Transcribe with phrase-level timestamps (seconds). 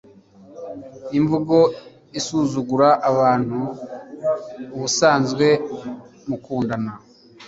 [1.17, 1.57] imvugo
[2.19, 3.59] isuzugura abantu
[4.75, 5.47] ubusanzwe
[6.27, 6.93] mukundana